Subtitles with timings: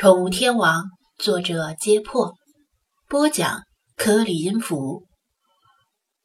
[0.00, 0.84] 宠物天王，
[1.18, 2.36] 作者：揭破，
[3.08, 3.64] 播讲：
[3.96, 5.08] 科里音符。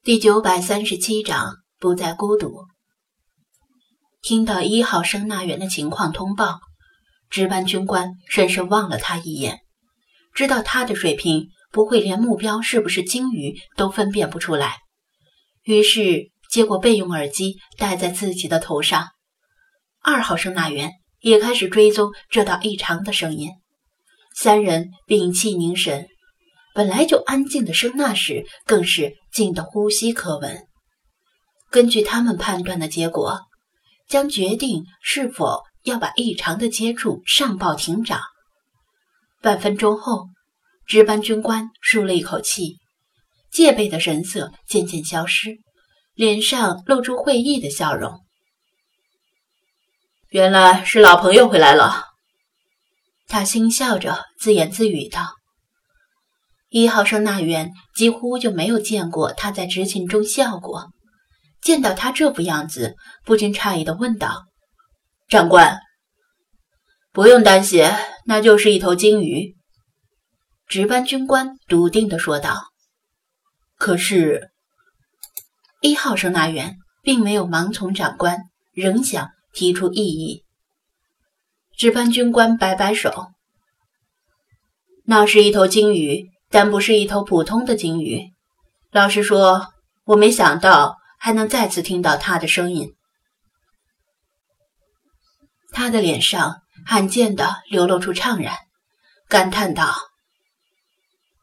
[0.04, 2.68] 第九百三十七章，不再孤独。
[4.22, 6.60] 听到一号声纳员的情况通报，
[7.32, 9.62] 值班军官深深望了他一眼，
[10.36, 14.78] 知道他的水平不会连目标是不是鲸鱼都分辨不出来，
[15.64, 19.08] 于是接过备用耳机戴在自己的头上。
[20.04, 23.50] 二号声纳员也开始追踪这道异常的声音。
[24.36, 26.08] 三人屏气凝神，
[26.74, 30.66] 本来就安静的声纳室更是静得呼吸可闻。
[31.70, 33.42] 根据他们判断的结果，
[34.08, 38.22] 将决定是否要把异常的接触上报庭长。
[39.42, 40.28] 半分钟后，
[40.88, 42.78] 值班军官舒了一口气，
[43.52, 45.58] 戒备的神色渐渐消失，
[46.14, 48.20] 脸上露出会意的笑容。
[50.30, 52.13] 原来是老朋友回来了。
[53.34, 55.26] 他轻笑着自言自语道
[56.70, 60.92] ：“一号声纳员几乎就没有见过他在执勤中笑过，
[61.60, 62.96] 见到他这副样子，
[63.26, 64.44] 不禁诧异的问道
[65.28, 65.80] ：‘长官，
[67.12, 67.84] 不用担心，
[68.28, 69.56] 那就是一头鲸鱼。’
[70.70, 72.62] 值班军官笃定的说道。
[73.80, 74.52] 可是，
[75.82, 78.38] 一号声纳员并没有盲从长官，
[78.74, 80.44] 仍想提出异议。”
[81.76, 83.28] 值班军官摆摆手
[85.06, 88.32] ：“那是一头鲸鱼，但不是一头普通的鲸鱼。
[88.92, 89.74] 老实说，
[90.06, 92.94] 我没想到还能再次听到它的声音。”
[95.76, 98.56] 他的脸上罕见的流露出怅然，
[99.28, 99.96] 感叹道：“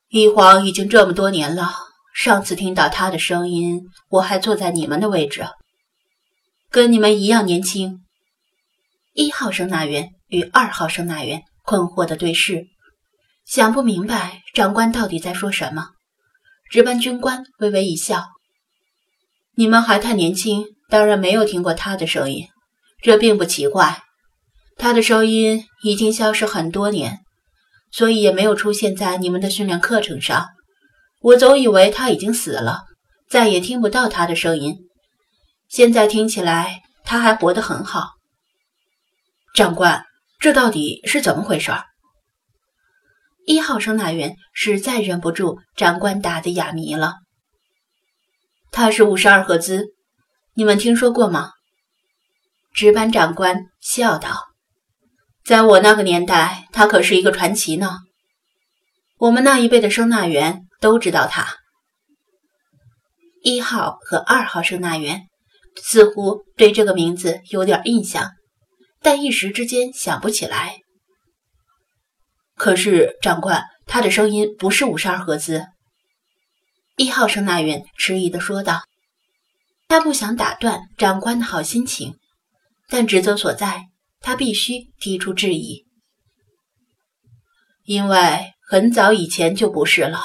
[0.09, 1.75] 一晃已经这么多年了，
[2.15, 5.45] 上次听到他的声音，我还坐在你们的位置，
[6.71, 8.05] 跟你们一样年轻。”
[9.13, 10.13] 一号声纳员。
[10.31, 12.67] 与二号声纳员困惑的对视，
[13.45, 15.89] 想不明白长官到底在说什么。
[16.71, 18.25] 值班军官微微一笑
[19.57, 22.47] ：“你们还太年轻，当然没有听过他的声音，
[23.03, 24.03] 这并不奇怪。
[24.77, 27.19] 他的声音已经消失很多年，
[27.91, 30.47] 所以也没有出现在你们的训练课程上。
[31.21, 32.85] 我总以为他已经死了，
[33.29, 34.77] 再也听不到他的声音。
[35.69, 38.11] 现在听起来，他还活得很好。”
[39.55, 40.05] 长官。
[40.41, 41.71] 这到底是怎么回事？
[43.45, 47.17] 一号声纳员实在忍不住长官打的哑谜了。
[48.71, 49.89] 他是五十二赫兹，
[50.55, 51.51] 你们听说过吗？
[52.73, 54.47] 值班长官笑道
[55.45, 57.99] ：“在我那个年代，他可是一个传奇呢。
[59.19, 61.57] 我们那一辈的声纳员都知道他。”
[63.45, 65.27] 一号和二号声纳员
[65.83, 68.31] 似乎对这个名字有点印象。
[69.03, 70.81] 但一时之间想不起来。
[72.55, 75.67] 可是长官，他的声音不是五十二赫兹。
[76.97, 78.83] 一号声纳员迟疑地说道。
[79.89, 82.17] 他不想打断长官的好心情，
[82.89, 83.87] 但职责所在，
[84.21, 85.85] 他必须提出质疑。
[87.83, 90.23] 因为很早以前就不是了。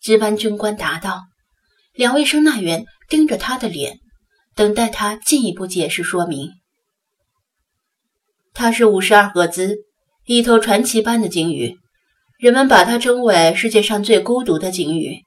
[0.00, 1.24] 值班军官答道。
[1.92, 3.98] 两位声纳员盯着他的脸。
[4.54, 6.50] 等待他进一步解释说明。
[8.54, 9.76] 它是五十二赫兹，
[10.26, 11.74] 一头传奇般的鲸鱼，
[12.38, 15.22] 人们把它称为世界上最孤独的鲸鱼，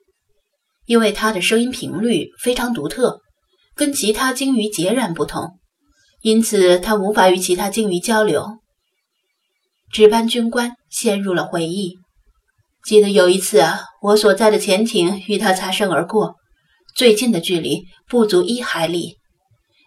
[0.84, 3.20] 因为它的声音频率非常独特，
[3.74, 5.58] 跟其他鲸鱼截然不同，
[6.22, 8.46] 因此它无法与其他鲸鱼交流。
[9.90, 11.98] 值班军官陷入了回忆，
[12.84, 13.62] 记得有一次，
[14.02, 16.36] 我所在的潜艇与它擦身而过。
[16.94, 19.15] 最近的距离不足一海里。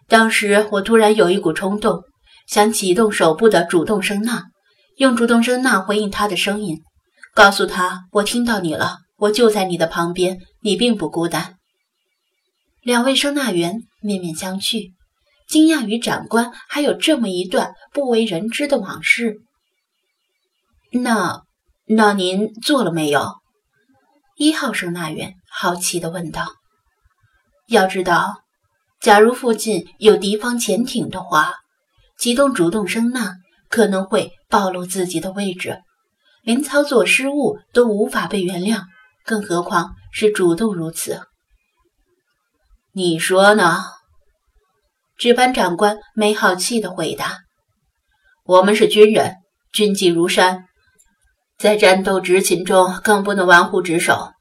[0.09, 2.03] 当时我突然有一股冲动，
[2.47, 4.45] 想启动手部的主动声呐，
[4.97, 6.79] 用主动声呐回应他的声音，
[7.35, 11.57] 告诉他我听到你了，我就在你的旁边，你并不孤单。
[12.81, 14.91] 两位声纳员面面相觑，
[15.47, 19.35] 惊讶于长官还有这么一段不为人知的往事。
[20.91, 21.43] 那
[21.85, 23.35] 那您做了没有？
[24.37, 26.47] 一号声纳员好奇地问道。
[27.67, 28.41] 要知道，
[29.01, 31.53] 假如附近有敌方潜艇的话，
[32.17, 33.35] 启动主动声呐
[33.69, 35.79] 可能会暴露自己的位置，
[36.43, 38.83] 连操作失误都无法被原谅，
[39.23, 41.21] 更何况是主动如此。
[42.91, 43.85] 你说呢？
[45.17, 47.39] 值班长官没好气的回答
[48.43, 49.35] ：“我们是军人，
[49.71, 50.65] 军纪如山，
[51.57, 54.33] 在战斗执勤中更不能玩忽职守，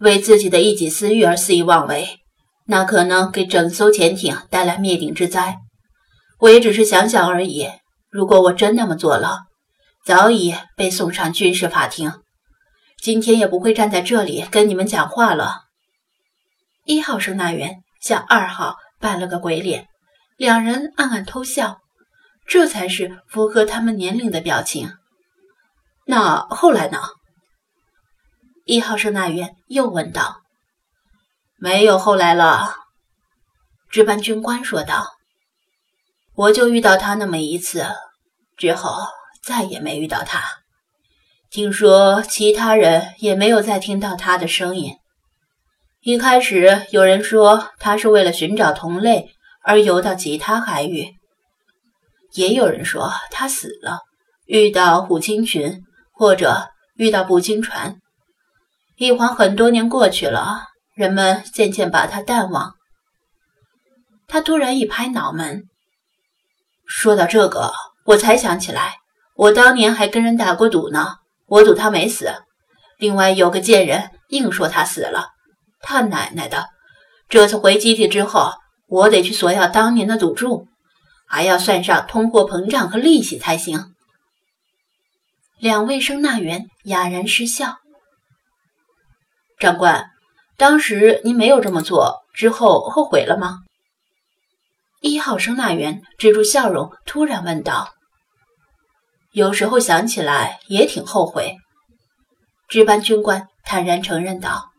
[0.00, 2.19] 为自己的一己私欲而肆意妄为。”
[2.70, 5.58] 那可能给整艘潜艇带来灭顶之灾。
[6.38, 7.68] 我也只是想想而已，
[8.08, 9.40] 如果我真那么做了，
[10.04, 12.12] 早已被送上军事法庭，
[13.02, 15.62] 今天也不会站在这里跟你们讲话了。
[16.84, 19.88] 一号声纳员向二号扮了个鬼脸，
[20.36, 21.78] 两人暗暗偷笑，
[22.46, 24.92] 这才是符合他们年龄的表情。
[26.06, 27.00] 那后来呢？
[28.64, 30.42] 一号声纳员又问道。
[31.62, 32.74] 没有后来了，
[33.90, 35.06] 值班军官说道。
[36.34, 37.86] 我就遇到他那么一次，
[38.56, 38.96] 之后
[39.44, 40.42] 再也没遇到他。
[41.50, 44.94] 听说其他人也没有再听到他的声音。
[46.00, 49.28] 一开始有人说他是为了寻找同类
[49.62, 51.08] 而游到其他海域，
[52.32, 53.98] 也有人说他死了，
[54.46, 55.82] 遇到虎鲸群
[56.14, 57.98] 或者遇到捕鲸船。
[58.96, 60.69] 一晃很多年过去了，
[61.00, 62.74] 人们渐渐把他淡忘。
[64.28, 65.64] 他突然一拍脑门。
[66.86, 67.72] 说到这个，
[68.04, 68.98] 我才想起来，
[69.34, 71.16] 我当年还跟人打过赌呢。
[71.46, 72.30] 我赌他没死，
[72.98, 75.30] 另外有个贱人硬说他死了。
[75.80, 76.68] 他奶奶的！
[77.30, 78.52] 这次回基地之后，
[78.86, 80.68] 我得去索要当年的赌注，
[81.26, 83.94] 还要算上通货膨胀和利息才行。
[85.56, 87.78] 两位声纳员哑然失笑。
[89.58, 90.10] 长官，
[90.60, 93.60] 当时您没有这么做，之后后悔了吗？
[95.00, 97.94] 一号声纳员止住笑容，突然问道
[99.32, 101.56] ：“有时候想起来也挺后悔。”
[102.68, 104.70] 值班军官坦然承认道：“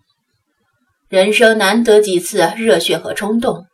[1.09, 3.65] 人生难得几次热血和冲动。”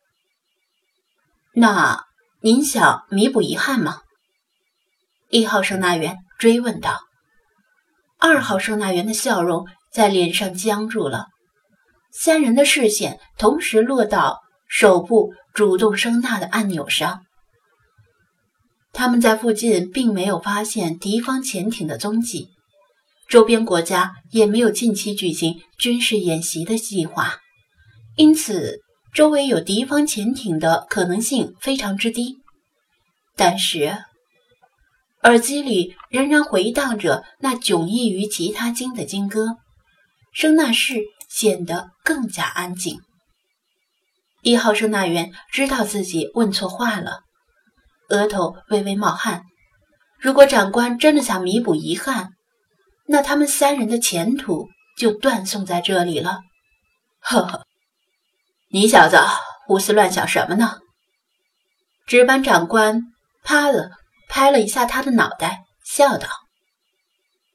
[1.56, 2.06] 那
[2.40, 4.00] 您想弥补遗憾吗？
[5.28, 7.02] 一号声纳员追问道。
[8.18, 11.26] 二号声纳员的笑容在脸上僵住了，
[12.20, 15.34] 三人的视线同时落到手部。
[15.54, 17.24] 主动声纳的按钮上，
[18.94, 22.50] 他们在附近并没有发现敌方潜艇的踪迹，
[23.28, 27.40] 周边国家也没有近期举行军事演习的计划，
[28.18, 28.82] 因此
[29.12, 32.38] 周围有敌方潜艇的可能性非常之低。
[33.36, 33.98] 但是，
[35.24, 39.58] 耳机里仍然回荡着那迥异于其他鲸的鲸歌，
[40.32, 41.02] 声纳室
[41.38, 43.00] 显得更加安静。
[44.42, 47.20] 一号声纳员知道自己问错话了，
[48.10, 49.44] 额头微微冒汗。
[50.20, 52.30] 如果长官真的想弥补遗憾，
[53.06, 54.68] 那他们三人的前途
[54.98, 56.40] 就断送在这里了。
[57.20, 57.68] 呵呵，
[58.72, 59.18] 你小子
[59.68, 60.80] 胡思乱想什么呢？
[62.08, 63.04] 值班长官
[63.44, 63.92] 啪了
[64.28, 66.28] 拍了一下他的脑袋，笑道：“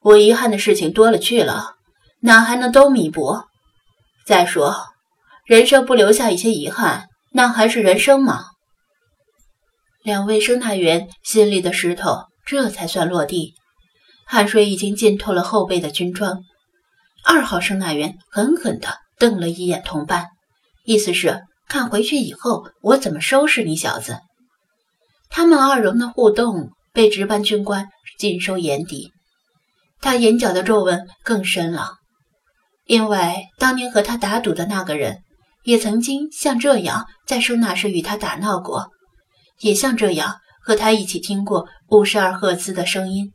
[0.02, 1.74] 我遗憾的事情多了去了，
[2.20, 3.42] 哪还能都弥补？
[4.24, 4.88] 再说……”
[5.44, 8.44] 人生不留下一些遗憾，那还是人生吗？
[10.04, 13.54] 两位声纳员心里的石头这才算落地，
[14.24, 16.42] 汗水已经浸透了后背的军装。
[17.24, 20.28] 二号声纳员狠狠地瞪了一眼同伴，
[20.84, 24.20] 意思是看回去以后我怎么收拾你小子。
[25.28, 27.88] 他们二人的互动被值班军官
[28.18, 29.12] 尽收眼底，
[30.00, 31.96] 他眼角的皱纹更深了，
[32.92, 35.22] 因为当年和他打赌的那个人。
[35.64, 38.88] 也曾经像这样在收纳室与他打闹过，
[39.60, 43.30] 也像这样和他一起听过五十二赫兹的声音。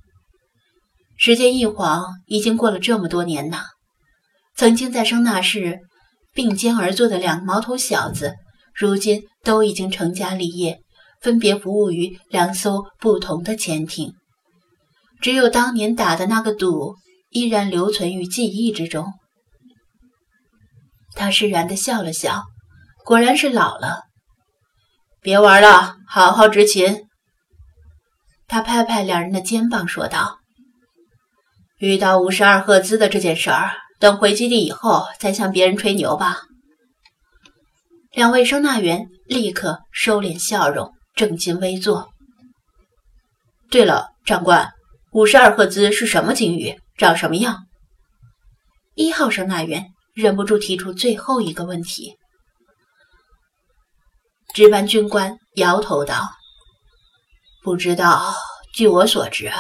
[1.15, 3.63] 时间一晃，已经过了这么多年呐。
[4.58, 5.79] 曾经在收纳室
[6.34, 8.36] 并肩而坐的两个毛头小子，
[8.75, 10.79] 如今都已经成家立业，
[11.22, 14.13] 分别服务于两艘不同的潜艇。
[15.22, 16.96] 只有当年打的那个赌，
[17.29, 19.13] 依然留存于记忆之中。
[21.17, 22.43] 他释然地笑了笑，
[23.03, 24.03] 果然是老了。
[25.19, 27.07] 别玩了，好好执勤。
[28.47, 30.38] 他拍拍两人的肩膀，说道
[31.79, 36.43] ：“遇到五十二赫兹的这件事儿，等回基地以后再向别人吹牛吧。”
[38.13, 42.09] 两位声纳员立刻收敛笑容，正襟危坐。
[43.69, 44.71] 对了，长官，
[45.12, 46.79] 五十二赫兹是什么鲸鱼？
[46.95, 47.65] 长什么样？
[48.93, 49.88] 一号声纳员。
[50.17, 52.17] 忍不住提出最后一个问题。
[54.55, 56.31] 值班军官摇头道
[57.62, 58.33] ：“不知道，
[58.74, 59.51] 据我所知，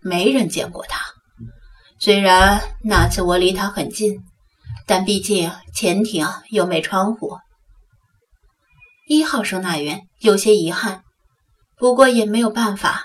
[0.00, 1.04] 没人见过他。
[1.98, 4.16] 虽然那次我离他很近，
[4.86, 7.36] 但毕竟潜艇又没窗户。”
[9.08, 11.02] 一号声纳员有些遗憾，
[11.76, 13.04] 不过也没有办法。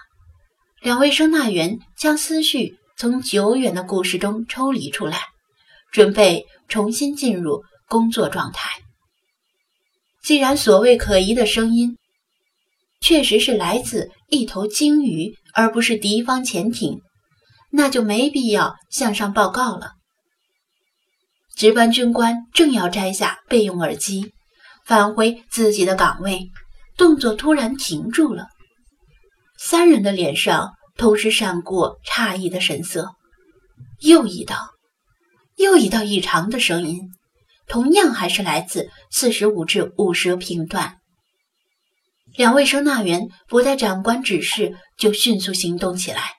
[0.79, 5.19] 两位声纳员将思绪从久远的故事中抽离出来，
[5.91, 6.47] 准备。
[6.71, 8.69] 重新进入工作状态。
[10.23, 11.97] 既然所谓可疑的声音
[13.01, 17.01] 确实是来自一头鲸鱼，而不是敌方潜艇，
[17.71, 19.91] 那就没必要向上报告了。
[21.57, 24.31] 值班军官正要摘下备用耳机，
[24.85, 26.49] 返回自己的岗位，
[26.95, 28.47] 动作突然停住了。
[29.57, 33.11] 三人的脸上同时闪过诧异的神色。
[33.99, 34.69] 又一道，
[35.61, 37.11] 又一道异常的声音，
[37.67, 40.97] 同样还是来自四十五至五十频段。
[42.35, 46.33] 两位声纳员不待长官指示，就迅速行动起来，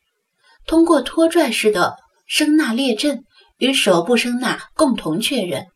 [0.67, 3.25] 通过拖拽式的声纳列阵。
[3.59, 5.67] 与手部声呐共同确认，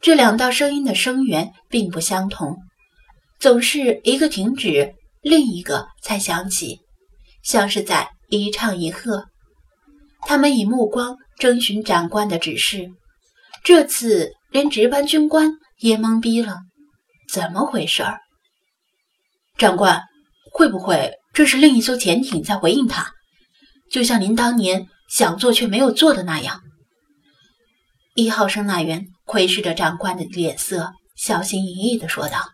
[0.00, 2.56] 这两道声音的声源并不相同，
[3.38, 4.92] 总是一个停止，
[5.22, 6.80] 另一个才响起，
[7.44, 9.26] 像是在一唱一和。
[10.22, 12.88] 他们以目光征询长官的指示，
[13.62, 16.60] 这次连值班军官也懵逼了，
[17.30, 18.20] 怎么回事儿？
[19.58, 20.02] 长官，
[20.52, 23.12] 会不会这是另一艘潜艇在回应他？
[23.90, 26.62] 就像您当年想做却没有做的那样？
[28.14, 32.48] 一号声纳员窥视着长官的脸色，小心翼翼地说道：“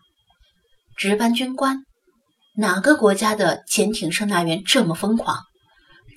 [0.97, 1.85] 值班军官，
[2.57, 5.39] 哪个国家的潜艇声纳员这么疯狂？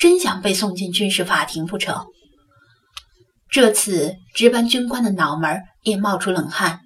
[0.00, 2.04] 真想被送进军事法庭不成？”
[3.56, 6.80] 这次值班军官的脑门也冒出冷汗。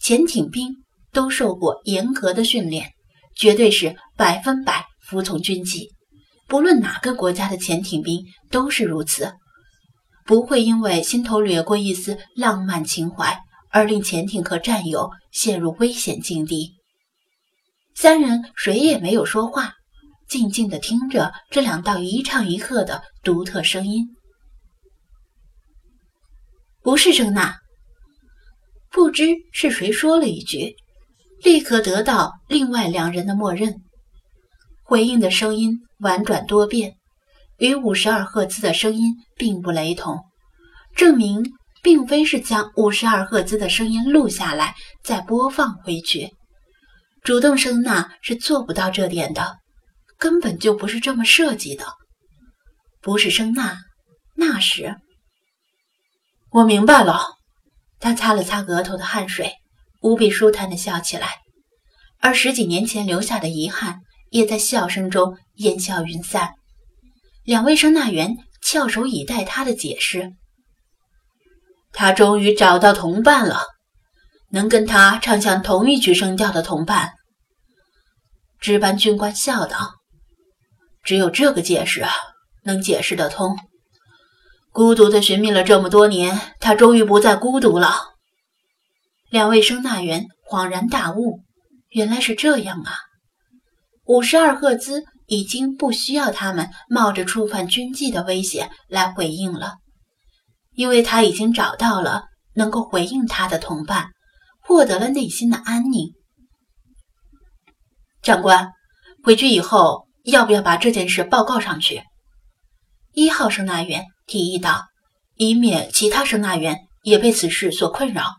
[0.00, 0.70] 潜艇兵
[1.12, 2.92] 都受过严格的训练，
[3.36, 5.90] 绝对是百分百服从军纪，
[6.48, 9.34] 不论哪个国家的潜艇兵都是如此。
[10.24, 13.38] 不会因为心头掠过一丝浪漫情怀
[13.70, 16.72] 而令潜艇和战友陷入危险境地。
[17.94, 19.74] 三人谁也没有说话，
[20.26, 24.06] 静静地听着这两道一唱一和的独特声音。
[26.82, 27.54] 不是声呐，
[28.90, 30.74] 不知是谁说了一句，
[31.42, 33.74] 立刻得到另外两人的默认。
[34.82, 36.94] 回应的声音婉转多变。
[37.58, 40.18] 与五十二赫兹的声音并不雷同，
[40.96, 41.44] 证明
[41.80, 44.74] 并非是将五十二赫兹的声音录下来
[45.04, 46.28] 再播放回去。
[47.22, 49.58] 主动声呐是做不到这点的，
[50.18, 51.84] 根本就不是这么设计的。
[53.00, 53.78] 不是声呐，
[54.34, 54.96] 那是……
[56.52, 57.22] 我明白了。
[57.98, 59.54] 他擦了擦额头的汗水，
[60.00, 61.36] 无比舒坦的笑起来，
[62.18, 66.50] 而十几年前留下的遗憾也在笑声中烟消云散。
[67.44, 70.32] 两位声纳员翘首以待他的解释。
[71.92, 73.62] 他终于找到同伴了，
[74.50, 77.12] 能跟他唱响同一曲声调的同伴。
[78.60, 79.94] 值班军官笑道
[81.02, 82.04] ：“只有这个解释
[82.64, 83.56] 能解释得通。
[84.72, 87.92] 孤独的寻觅了这么多年，他终于不再孤独了。”
[89.30, 91.40] 两位声纳员恍然大悟，
[91.90, 92.94] 原来是这样啊！
[94.04, 95.04] 五十二赫兹。
[95.26, 99.76] 已经不需要他们冒着触犯军纪的危险来回应了，
[100.74, 102.24] 因为他已经找到了
[102.54, 104.10] 能够回应他的同伴，
[104.60, 106.12] 获得了内心的安宁。
[108.20, 108.72] 长官，
[109.24, 112.02] 回去以后要不要把这件事报告上去？
[113.12, 114.84] 一号声纳员提议道，
[115.36, 118.34] 以免其他声纳员也被此事所困扰。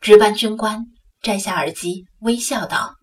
[0.00, 0.86] 值班军官
[1.22, 2.94] 摘下耳机，微笑道。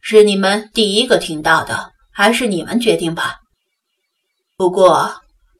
[0.00, 3.38] 是你们第一个听到的，还是你们决定吧？
[4.56, 5.14] 不过，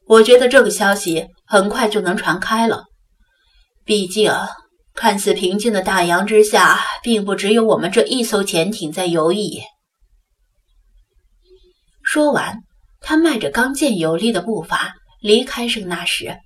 [0.05, 2.83] 我觉得这个消息很快就能传开了。
[3.85, 4.33] 毕竟，
[4.93, 9.61] 看似平静的大洋之下，并不只有我们这一艘潜艇在游弋。
[12.03, 12.63] 说完，
[13.05, 16.37] 他迈着刚健有力的步伐离开圣纳时，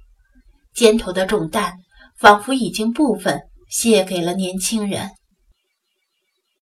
[0.74, 1.76] 肩头的重担
[2.18, 5.12] 仿佛已经部分卸给了年轻人。